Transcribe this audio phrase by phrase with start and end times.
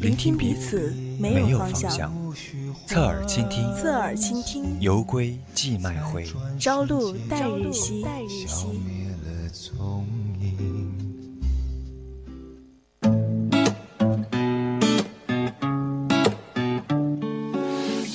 [0.00, 2.12] 聆听彼此没有方向。
[2.86, 4.76] 侧耳倾听，侧耳倾听。
[4.80, 6.26] 犹归寄麦回，
[6.58, 8.02] 朝露待日晞。
[8.46, 10.06] 消灭了踪
[10.40, 10.92] 影。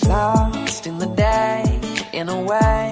[0.08, 1.64] Lost in the day,
[2.14, 2.92] in a way,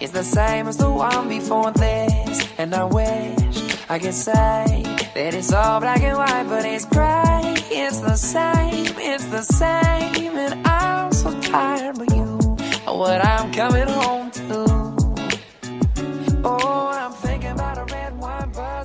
[0.00, 2.44] it's the same as the one before this.
[2.58, 4.82] And I wish I could say
[5.14, 7.35] that it's all black and white, but it's gray.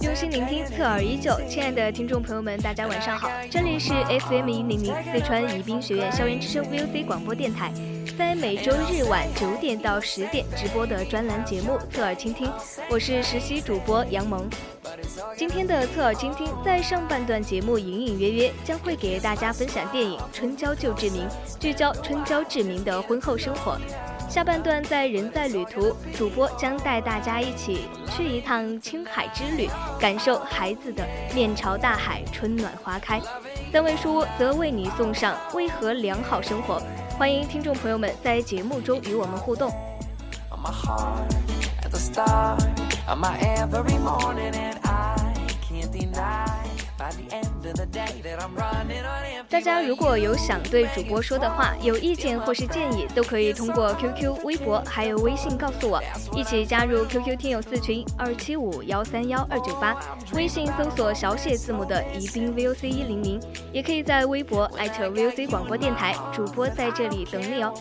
[0.04, 3.28] 用心聆听侧耳依旧亲爱的听众朋友们大家晚上好。
[3.50, 7.74] 这里是 fm 一零零四川宜宾学院校园之声 voc 广播电台
[8.16, 12.48] 在每周日晚九点到十点直播的专栏节目侧耳倾听
[12.88, 14.48] 我是实习主播杨萌。
[15.38, 21.28] 今天的侧耳倾听，在上半段节目隐隐约约将会给大家分享电影《春娇救志明》，
[21.60, 23.78] 聚焦春娇志明的婚后生活。
[24.30, 31.06] 下半段在人在旅途，主播将带大家一起去一趟青海之旅，感受孩子的
[31.36, 33.22] 面朝大海，春暖花开。
[33.72, 36.82] 三位叔则为你送上为何良好生活，
[37.18, 39.72] 欢迎听众朋友们在节目中与我们互动。
[49.50, 56.02] 大家如果有想对主播说的话，有意见或是建议，都可以通过 QQ、微博还有微信告诉我，
[56.34, 59.94] 一起加入 QQ 听友四群二七五幺三幺二九八，
[60.34, 63.42] 微信搜索小写字母的宜宾 VOC 一零零，
[63.74, 67.74] 也可以在微博艾特 VOC 广播电台，主播在这里等你哦。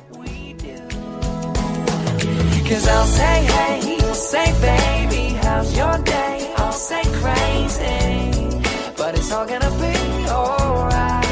[4.10, 6.52] You'll say, baby, how's your day?
[6.56, 8.60] I'll say crazy,
[8.96, 9.94] but it's all gonna be
[10.28, 11.24] alright.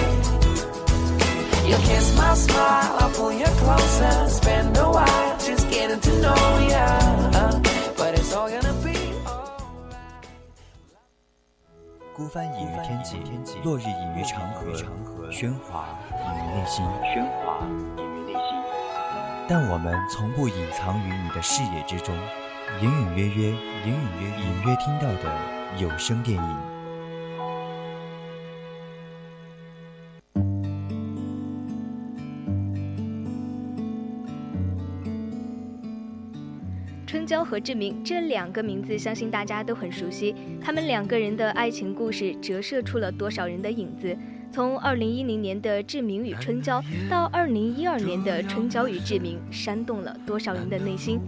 [1.67, 6.43] You'll kiss my smile, I'll pull you closer, spend a while just getting to know
[6.71, 6.87] ya.
[7.97, 8.95] But it's all gonna be
[9.27, 10.29] alright.
[12.15, 13.17] 孤帆隐于天际，
[13.65, 14.73] 落日隐于长河，
[15.33, 17.59] 喧哗隐于内心，喧哗
[17.99, 18.41] 隐于内心。
[19.49, 22.15] 但我们从不隐藏于你的视野之中，
[22.81, 25.25] 隐隐约约，隐隐约隐约听到的
[25.81, 26.57] 有声电影。
[37.05, 40.37] 春娇和志明这两个名字，相信大家都很熟悉。
[40.61, 44.17] 他们两个人的爱情故事折射出了多少人的影子？
[44.53, 46.81] 从2010年的《志明与春娇》
[47.11, 51.19] 到2012年的《春娇与志明》，煽动了多少人的内心？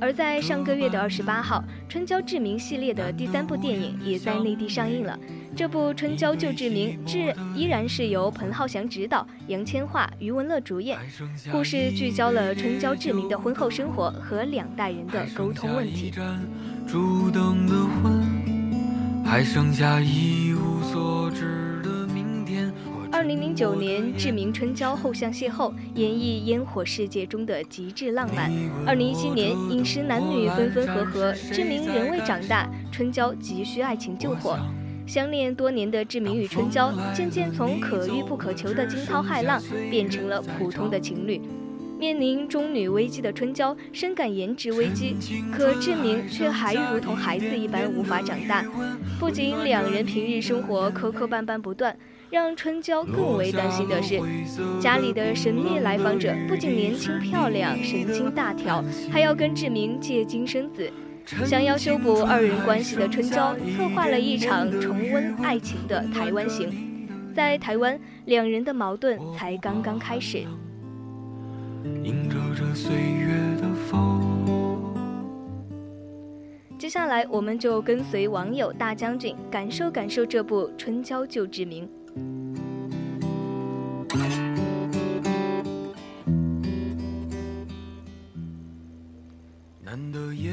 [0.00, 5.18] 而在上个月的二十八号，《春娇志明》系列的第三部电影也在内地上映了。
[5.56, 10.96] 这部《春娇救志明》志依然是由彭浩翔执导，杨千嬅、余文乐主演。
[11.50, 16.12] 故事聚焦了春娇志明的婚后生活和两代人的沟通问题。
[19.24, 21.67] 还剩下一无所知。
[23.18, 28.48] 二零零九年，志明春娇后巷邂逅，演绎烟火世界中的极致浪漫。
[28.86, 34.56] 二零一七年，饮食男女分分合合，志明仍未长大，春娇急需爱情救火。
[35.04, 41.40] 相恋多年的志明与春娇，渐渐从可遇不可求的惊涛骇浪，变成了普通的情侣。
[41.98, 45.16] 面临中女危机的春娇深感颜值危机，
[45.52, 48.64] 可志明却还如同孩子一般无法长大。
[49.18, 51.98] 不仅两人平日生活磕磕绊绊不断，
[52.30, 54.20] 让春娇更为担心的是，
[54.78, 60.90] 家里的神秘来访者不仅年轻漂亮、神经大条，还要跟志明借精生子。
[61.46, 66.70] 想要修补二人关系的春娇，策划了一场重温爱情的台湾行。
[67.34, 70.44] 在台湾，两人的矛盾才刚刚开始。
[72.04, 73.28] 迎着这岁月
[73.60, 74.20] 的风。
[76.78, 81.86] 接下来，我们就跟随网友大将军，感受感受这部《春娇救志明》。
[89.80, 90.52] 难得夜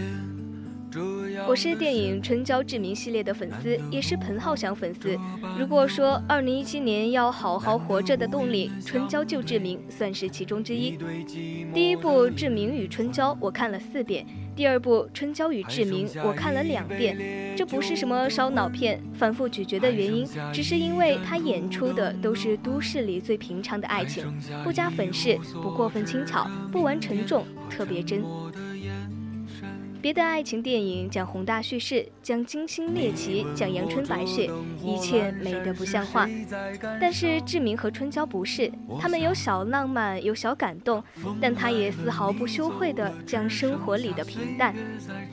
[1.56, 5.18] 是电影《春娇志明》系列的粉丝，也是彭浩翔粉丝。
[5.58, 10.98] 如果说2017年要好好活着的动力，《春娇救志明》算是其中之一。
[11.74, 14.26] 第一部《志明与春娇》我看了四遍，
[14.56, 17.56] 第二部《春娇与志明》我看了两遍。
[17.56, 24.26] 这不是什么烧脑片，反复咀嚼的原因，只是因为他演出的都是都市里最平常的爱情，
[24.64, 28.24] 不加粉饰，不过分轻巧，不玩沉重，特别真。
[30.06, 34.48] 别的爱情电影讲宏大叙事，讲惊心猎奇，讲阳春白雪，
[34.80, 36.30] 一切美得不像话。
[37.02, 38.72] 但是志明和春娇不是，
[39.02, 41.04] 他们有小浪漫，有小感动，
[41.42, 44.76] 但他也丝毫不羞愧地将生活里的平淡。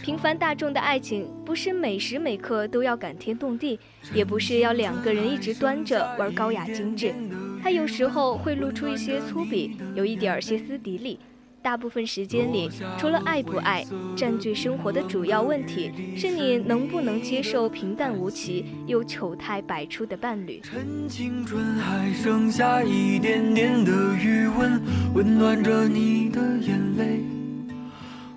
[0.00, 3.78] 平凡大众的爱情，不是每时每刻都要感天动地，
[4.14, 7.14] 也不是要两个人一直端着玩高雅精致。
[7.62, 11.18] 他有时候会露出一些粗鄙，有一点歇斯底里。
[11.62, 12.68] 大部分时间里，
[12.98, 13.86] 除了爱不爱，
[14.16, 20.60] 占据生活的主要问题是你能不能接受平淡无奇又丑态百出的伴侣。
[20.62, 24.82] 趁青春还剩下一点点的余温，
[25.14, 27.20] 温暖着你的眼泪。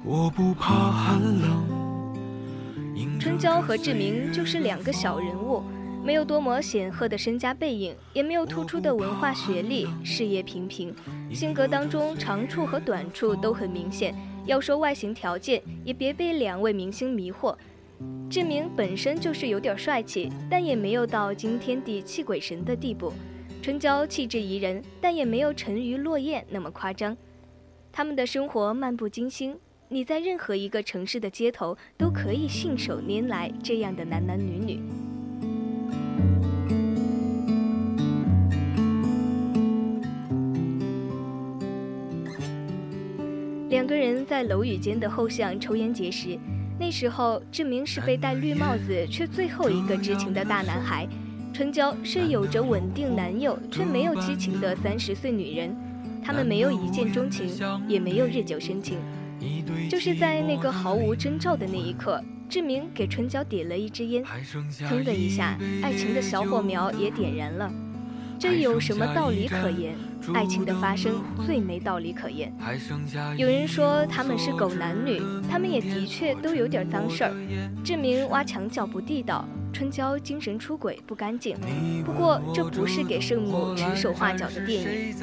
[0.04, 1.66] 我不怕寒冷。
[3.20, 5.64] 春娇和志明就是两个小人物。
[6.06, 10.94] 没有多么显赫的身家背影，也没有突出的文化学历，事业平平，
[11.32, 14.14] 性格当中长处和短处都很明显。
[14.46, 17.56] 要说外形条件，也别被两位明星迷惑。
[18.30, 23.12] 志明本身就是有点帅气，但也没有到惊天地泣鬼神的地步。
[23.64, 27.18] 春娇气质宜人，但也没有沉鱼落雁那么夸张。
[27.92, 29.58] 他们的生活漫不经心，
[29.90, 34.80] 你在任何一个城市的街头都可以信手拈来这样的男男女女。
[43.86, 46.40] 两个人在楼宇间的后巷抽烟结识，
[46.80, 51.08] 那时候志明是被戴绿帽子却最后一个知情的大男孩，
[51.54, 55.78] 春娇是有着稳定男友却没有激情的三十岁女人，
[56.24, 57.48] 他们没有一见钟情，
[57.88, 58.98] 也没有日久生情，
[59.88, 64.24] 就是在那个毫无征兆的那一刻，志明给春娇点了一支烟，
[64.90, 67.72] 砰的一下，爱情的小火苗也点燃了，
[68.40, 69.94] 这有什么道理可言？
[70.34, 72.54] 爱情的发生最没道理可言。
[73.38, 77.34] 有人说他们是狗男女，他们也的确都有点脏事儿。
[77.84, 81.58] 志明挖墙脚不地道，春娇精神出轨不干净。
[82.06, 85.16] 不过这不是给圣母指手画脚的电影。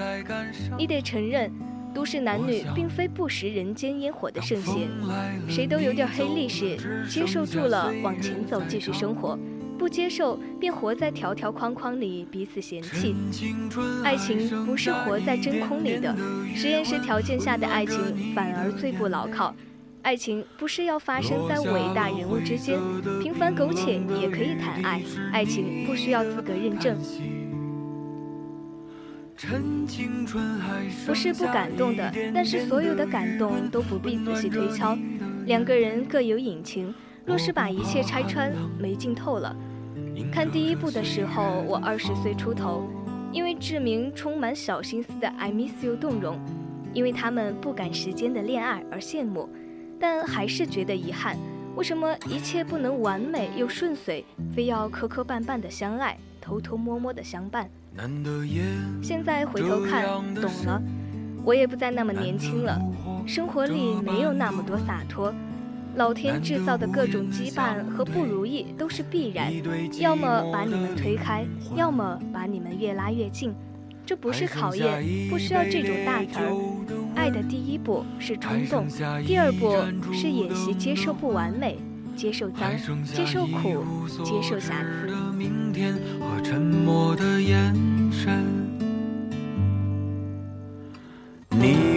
[0.78, 1.50] 你得承认，
[1.94, 4.88] 都市男女并非不食人间烟火的圣贤，
[5.48, 9.38] 谁都有点黑历史，接受住了往前走，继续生活。
[9.82, 13.16] 不接受，便活在条条框框里，彼此嫌弃。
[14.04, 16.16] 爱情不是活在真空里的，
[16.54, 19.52] 实验室条件下的爱情反而最不牢靠。
[20.02, 22.78] 爱情不是要发生在伟大人物之间，
[23.20, 25.02] 平凡苟且也可以谈爱。
[25.32, 26.96] 爱情不需要资格认证。
[31.04, 34.96] 不是不感动的，但是所有的感动都不必仔细推敲。
[35.46, 36.94] 两个人各有隐情，
[37.26, 39.56] 若是把一切拆穿，没劲透了。
[40.30, 42.88] 看第一部的时候，我二十岁出头，
[43.32, 46.38] 因为志明充满小心思的 I miss you 动容，
[46.92, 49.48] 因为他们不赶时间的恋爱而羡慕，
[49.98, 51.36] 但还是觉得遗憾。
[51.74, 54.24] 为什么一切不能完美又顺遂，
[54.54, 57.70] 非要磕磕绊绊的相爱，偷偷摸摸的相伴？
[59.02, 60.04] 现在回头看，
[60.34, 60.82] 懂了，
[61.44, 62.78] 我也不再那么年轻了，
[63.26, 65.34] 生活里没有那么多洒脱。
[65.94, 69.52] 老天制造的各种羁绊和不如意都是必然，
[70.00, 71.44] 要么把你们推开，
[71.76, 73.54] 要么把你们越拉越近。
[74.04, 76.50] 这不是考验，不需要这种大词儿。
[77.14, 78.88] 爱的第一步是冲动，
[79.24, 79.76] 第二步
[80.12, 81.78] 是演习接受不完美，
[82.16, 82.72] 接受脏，
[83.04, 83.84] 接受苦，
[84.24, 85.08] 接受瑕疵。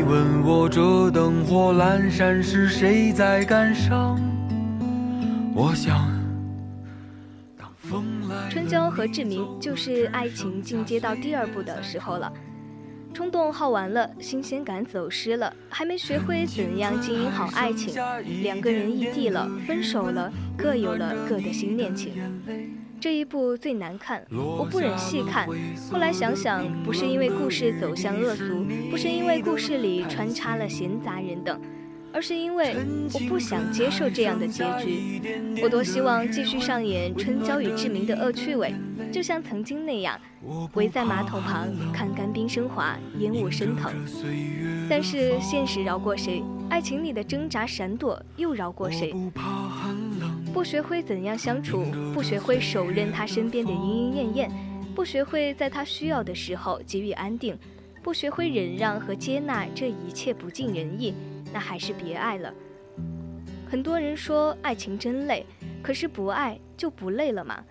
[0.08, 4.20] 问我这灯火阑珊是谁在感伤？
[5.56, 6.08] 我想，
[8.48, 12.32] 春娇和志明就是爱情进阶到第二步的时候了，
[13.16, 17.96] 冲动耗完了，新鲜感走失了，还没学会怎样经营好爱情，
[18.44, 22.14] 两个人异地了，分手了，各有了各的新恋情。
[23.06, 25.48] 这一部最难看，我不忍细看。
[25.92, 31.62] 后来想想，不是因为故事走向恶俗，不是因为故事里穿插了闲杂人等，
[32.12, 32.76] 而是因为
[33.14, 35.22] 我不想接受这样的结局。
[35.62, 38.74] 我多希望继续上演春娇与志明的恶趣味，
[39.12, 40.20] 就像曾经那样，
[40.74, 43.94] 围在马桶旁看干冰升华，烟雾升腾。
[44.90, 46.42] 但是现实饶过谁？
[46.72, 49.14] 爱情里的挣扎闪躲又饶过谁？
[50.56, 51.84] 不学会怎样相处，
[52.14, 54.52] 不学会手刃他身边的莺莺燕燕，
[54.96, 57.60] 不学会在他需要的时候给予安定，
[58.02, 61.14] 不学会忍让和接纳这一切不尽人意，
[61.52, 62.54] 那还是别爱了。
[63.70, 65.46] 很多人说爱情真累，
[65.84, 67.62] 可是不爱就不累了吗？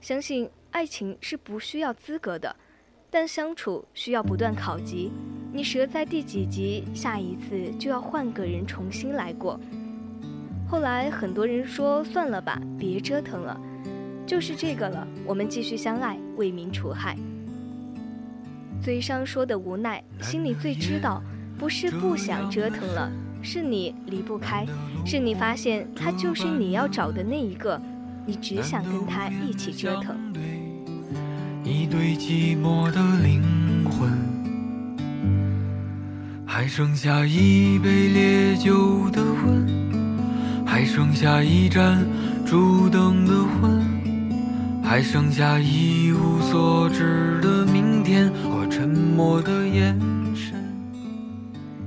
[0.00, 2.56] 相信爱情是不需要资格的，
[3.08, 5.12] 但相处需要不断考级。
[5.52, 9.60] 你折在第几级，下一次就要换个人重新来过。
[10.72, 13.60] 后来很多人说算了吧，别折腾了，
[14.26, 15.06] 就是这个了。
[15.26, 17.14] 我们继续相爱，为民除害。
[18.80, 21.22] 嘴上说的无奈，心里最知道，
[21.58, 23.12] 不是不想折腾了，
[23.42, 24.64] 是你离不开，
[25.04, 27.78] 是你发现他就是你要找的那一个，
[28.24, 30.16] 你只想跟他一起折腾。
[31.62, 33.42] 一对寂寞的灵
[33.84, 34.10] 魂，
[36.46, 39.81] 还剩下一杯烈酒的温。
[40.72, 42.02] 还剩下一盏
[42.46, 49.94] 烛灯的魂，还剩下一无所知的明天和沉默的眼
[50.34, 50.54] 神。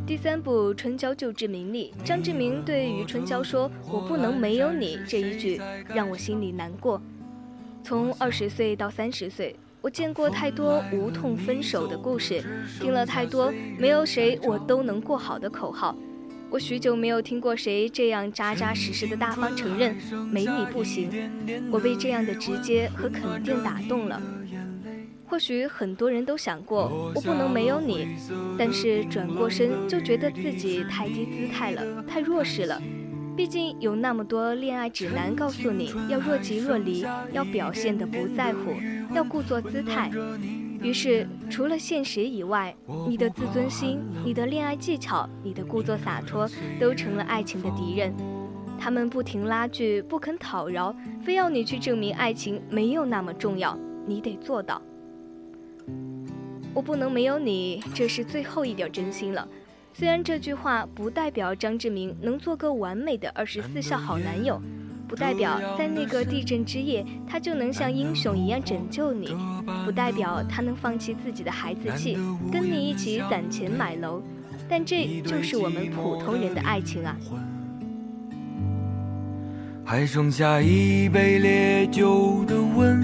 [0.06, 7.02] 第三部《春娇救志明》里，张志明对于春娇说：“我不能没有你。”这一句让我心里难过。
[7.84, 12.46] 从二十岁到三十岁，我见过太多无痛分手的故事，
[12.80, 15.98] 听了太多没有谁我都能过好的口号。
[16.50, 19.96] 我许久没有听过谁这样扎扎实实的大方承认
[20.32, 21.10] 没你不行，
[21.72, 24.22] 我被这样的直接和肯定打动了。
[25.28, 28.08] 或许很多人都想过我不能没有你，
[28.58, 32.82] 但是转过身就觉得自己太低姿态了，太弱势了。
[33.36, 38.74] 毕竟有那么多恋爱指南告诉你要若即若离，要表现的不在乎，
[39.14, 40.10] 要故作姿态。
[40.86, 42.76] 于是，除了现实以外，
[43.08, 46.48] 你的自尊心、你的恋爱技巧、你的故作洒脱，
[46.80, 48.14] 都成了爱情的敌人。
[48.78, 53.76] 他们不停拉锯，不肯讨饶，非要你去证明爱情没有那么重要。
[54.06, 54.80] 你得做到。
[56.72, 59.48] 我不能没有你，这是最后一点真心了。
[59.92, 64.62] 虽然这句话不代表张志明能做个完美的二十四孝好男友。
[65.16, 69.30] 不代表在那个地震之夜，他就能像英雄一样拯救你；
[69.86, 72.18] 不代表他能放弃自己的孩子气，
[72.52, 74.22] 跟你一起攒钱买楼。
[74.68, 77.16] 但这就是我们普通人的爱情啊！
[79.86, 83.02] 还剩下一杯烈酒的温，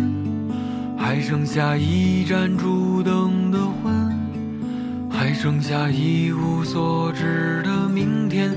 [0.98, 4.12] 还剩下一盏烛灯的昏，
[5.10, 8.52] 还剩下一无所知的明天。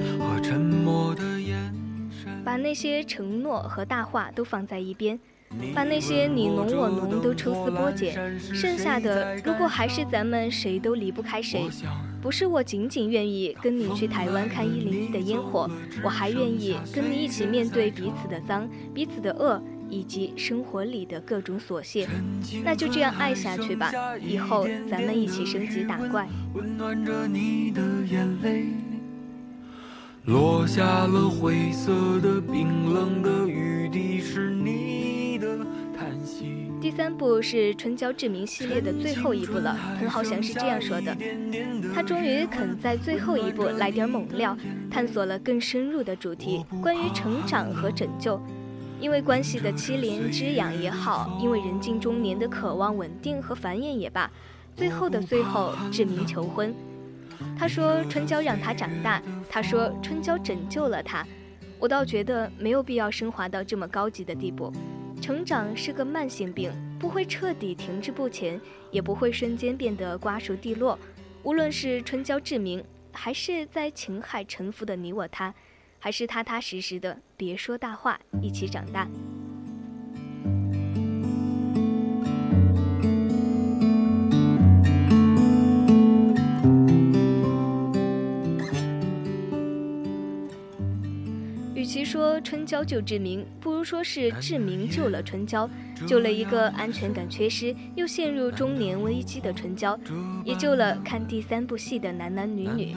[2.44, 5.18] 把那些承诺和大话都放在一边，
[5.74, 11.66] 把那些你侬我侬都抽丝剥茧，剩下的如果还是咱们谁都离不开谁，
[12.20, 15.70] 不是我仅仅愿意跟你去台湾看一零一的烟火，
[16.02, 22.08] 我还愿意跟你一起面对彼此的脏、彼此的恶，以及生活里的各种琐屑，
[22.62, 26.28] 那就这样爱下去吧，以后咱们一起升级打怪。
[26.54, 28.66] 温暖着你的眼泪。
[30.26, 35.58] 落下了灰色的冰冷的雨滴，是你的
[35.94, 36.70] 叹息。
[36.80, 41.14] 第三部是春娇志明系列的最后一部了，彭浩翔是这样说的：
[41.94, 44.56] 他终于肯在最后一部来点猛料，
[44.90, 48.40] 探索了更深入的主题，关于成长和拯救。
[49.00, 54.30] 因为关系的凄怜滋养也好，因为人近中年的渴望稳定和繁衍也罢，
[54.74, 56.74] 最后的最后，志明求婚。
[57.58, 61.26] 他说：“春娇让他长大。”他说：“春娇拯救了他。”
[61.78, 64.72] 我倒觉得没有必要升华到这么高级的地步。
[65.20, 68.60] 成长是个慢性病，不会彻底停滞不前，
[68.90, 70.98] 也不会瞬间变得瓜熟蒂落。
[71.42, 75.54] 无论是春娇志明，还是在情海沉浮的你我他，
[75.98, 79.08] 还是踏踏实实的别说大话，一起长大。
[92.44, 95.68] 春娇救志明，不如说是志明救了春娇，
[96.06, 99.98] 救了一个安全感缺失又陷入中年危机的春娇，
[100.44, 102.94] 也救了看第三部戏的男男女女。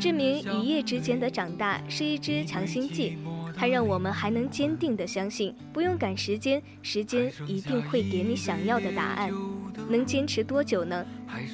[0.00, 3.18] 志明一夜之间的长大是一支强心剂，
[3.54, 9.30] 它让我们还能坚定的相信，不用赶时间，时间一定会给你想要的答案。
[9.88, 11.04] 能坚持多久呢？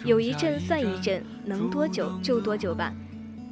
[0.04, 2.94] 有一阵算一阵，能多久就多久吧。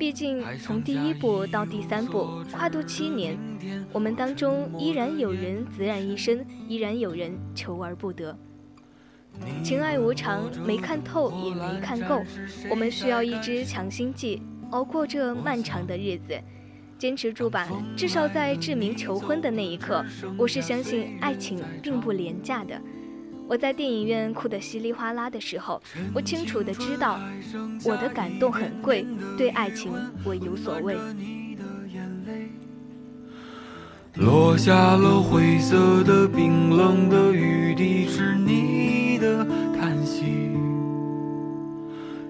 [0.00, 3.38] 毕竟从第一部到第三部，跨度七年，
[3.92, 8.34] 我们当中依然有人孑然一身，依然有人求而不得。
[9.62, 12.24] 情爱无常，没看透也没看够，
[12.70, 14.40] 我们需要一支强心剂，
[14.70, 16.32] 熬过这漫长的日子。
[16.96, 20.02] 坚持住吧，至少在志明求婚的那一刻，
[20.38, 22.80] 我是相信爱情并不廉价的。
[23.50, 25.82] 我在电影院哭得稀里哗啦的时候，
[26.14, 27.18] 我清楚的知道，
[27.84, 29.04] 我的感动很贵，
[29.36, 29.92] 对爱情
[30.24, 30.96] 我有所谓。
[34.14, 39.44] 落下了灰色的冰冷的雨滴，是你的
[39.76, 40.26] 叹息。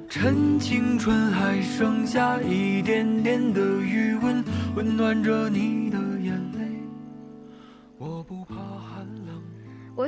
[0.08, 4.42] 趁青春还剩下一点点的余温，
[4.74, 5.98] 温暖着你的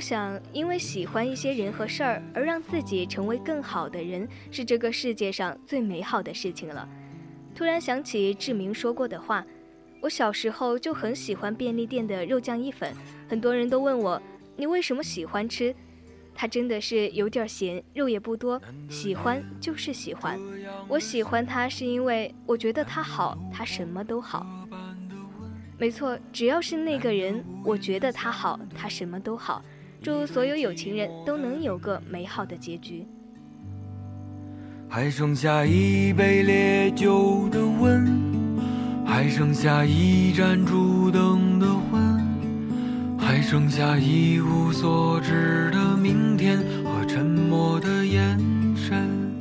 [0.03, 6.87] 想，因为喜欢一些人和事儿而让自己成为更好的人，是这个世界上最美好的事情了。
[7.55, 9.47] 突然想起志明说过的话，
[10.01, 12.93] 我小时候就很喜欢便利店的肉酱意粉，
[13.29, 14.21] 很多人都问我，
[14.57, 15.73] 你为什么喜欢吃？
[16.35, 20.41] 它真的是有点咸，肉也不多，喜欢就是喜欢。
[20.89, 24.45] 我喜欢它是因为我觉得它好，它什么都好。
[25.79, 29.63] 没错，只要是那个人，我觉得他好，他什么都好。
[30.03, 33.07] 祝所有有情人都能有个美好的结局。
[34.89, 38.05] 还剩下一杯烈酒的温，
[39.07, 42.21] 还剩下一盏烛灯的昏。
[43.19, 48.37] 还剩下一无所知的明天和沉默的眼
[48.75, 49.33] 神。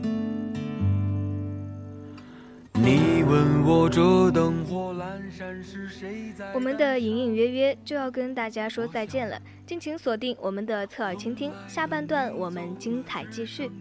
[2.73, 6.53] 你问我这灯火阑珊是谁在？
[6.53, 13.71] 我们的隐隐约约就要跟大家说再见了，敬请锁定我们的侧耳倾听，下半段我们精彩继续。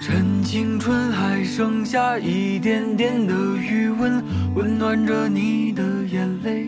[0.00, 4.24] 趁青春还剩下一点点的余温，
[4.54, 6.67] 温暖着你的眼泪。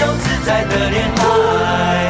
[0.00, 2.09] 自由自在的恋爱。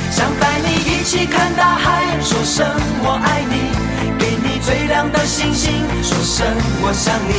[0.21, 2.63] 想带你一起看大海，说声
[3.01, 3.73] 我爱你；
[4.19, 6.45] 给你最亮的星星，说声
[6.83, 7.33] 我想你。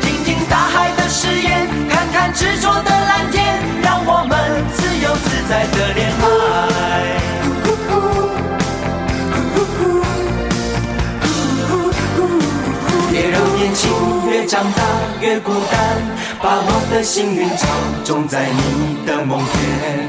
[0.00, 4.38] 听听大海的誓言，看看执着的蓝天，让我们
[4.72, 5.10] 自由。
[5.16, 6.24] 自在的恋爱。
[13.10, 13.90] 别让年轻
[14.30, 14.82] 越长大
[15.20, 16.00] 越孤单，
[16.40, 17.66] 把我的幸运草
[18.04, 20.08] 种在你的梦田，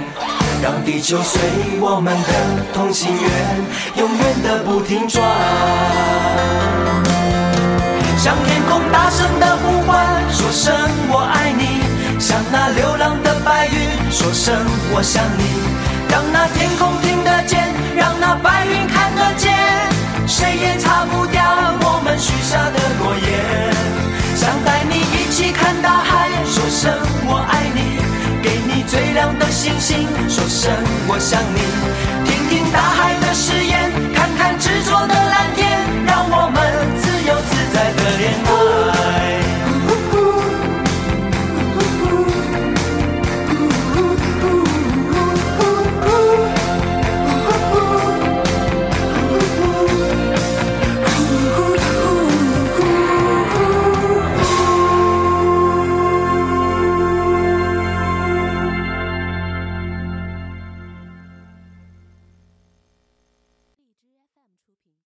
[0.63, 1.41] 让地球随
[1.81, 2.29] 我们的
[2.73, 3.21] 同心圆，
[3.97, 5.21] 永远的不停转。
[8.17, 10.73] 向天空大声的呼唤，说声
[11.11, 11.83] 我爱你；
[12.17, 13.75] 向那流浪的白云
[14.09, 14.55] 说声
[14.95, 15.43] 我想你。
[16.09, 19.51] 让那天空听得见，让那白云看得见，
[20.25, 21.43] 谁也擦不掉
[21.81, 23.75] 我们许下的诺言。
[24.33, 26.89] 想带你一起看大海，说声
[27.27, 27.32] 我；
[29.13, 30.73] 亮的星星说声
[31.07, 31.59] 我想你。
[32.25, 33.62] 听听大海的誓